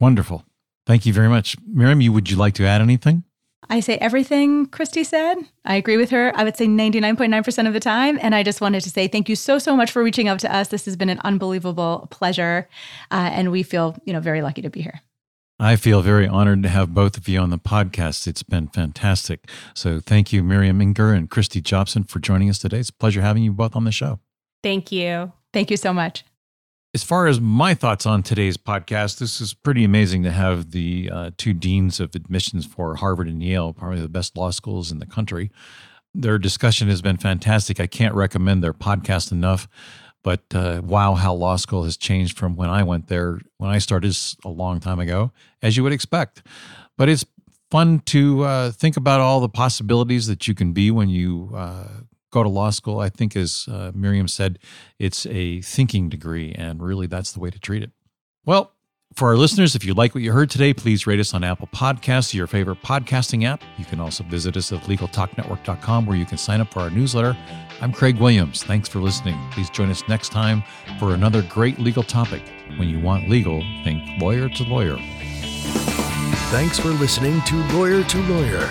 [0.01, 0.45] Wonderful.
[0.87, 1.57] Thank you very much.
[1.66, 3.24] Miriam, you would you like to add anything?
[3.68, 5.37] I say everything Kristi said.
[5.64, 6.32] I agree with her.
[6.37, 8.18] I would say 99.9% of the time.
[8.22, 10.55] And I just wanted to say thank you so, so much for reaching out to
[10.55, 10.68] us.
[10.68, 12.68] This has been an unbelievable pleasure.
[13.11, 15.01] Uh, and we feel, you know, very lucky to be here.
[15.59, 18.28] I feel very honored to have both of you on the podcast.
[18.28, 19.49] It's been fantastic.
[19.74, 22.78] So thank you, Miriam Ingber and Kristi Jobson, for joining us today.
[22.78, 24.20] It's a pleasure having you both on the show.
[24.62, 25.32] Thank you.
[25.53, 26.24] Thank you so much.
[26.97, 31.11] As far as my thoughts on today's podcast, this is pretty amazing to have the
[31.12, 34.99] uh, two deans of admissions for Harvard and Yale, probably the best law schools in
[34.99, 35.51] the country.
[36.14, 37.80] Their discussion has been fantastic.
[37.80, 39.68] I can't recommend their podcast enough.
[40.22, 43.40] But uh, wow, how law school has changed from when I went there.
[43.59, 46.44] When I started a long time ago, as you would expect.
[46.97, 47.26] But it's
[47.70, 51.88] fun to uh, think about all the possibilities that you can be when you uh,
[52.37, 53.01] go to law school.
[53.01, 54.59] I think, as uh, Miriam said,
[54.99, 57.91] it's a thinking degree, and really that's the way to treat it.
[58.45, 58.72] Well,
[59.14, 61.68] for our listeners, if you like what you heard today, please rate us on Apple
[61.68, 63.62] Podcasts, your favorite podcasting app.
[63.78, 67.37] You can also visit us at LegalTalkNetwork.com where you can sign up for our newsletter.
[67.80, 68.62] I'm Craig Williams.
[68.62, 69.39] Thanks for listening.
[69.53, 70.62] Please join us next time
[70.99, 72.43] for another great legal topic.
[72.76, 74.99] When you want legal, think lawyer to lawyer.
[76.51, 78.70] Thanks for listening to Lawyer to Lawyer,